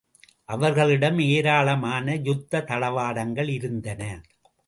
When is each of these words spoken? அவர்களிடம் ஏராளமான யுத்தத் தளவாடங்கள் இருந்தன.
அவர்களிடம் 0.49 1.19
ஏராளமான 1.25 2.15
யுத்தத் 2.23 2.67
தளவாடங்கள் 2.67 3.49
இருந்தன. 3.49 4.01